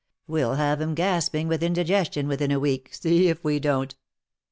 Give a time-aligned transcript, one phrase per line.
[0.25, 3.93] We'll have him gasping with indigestion within a week, see if we don't."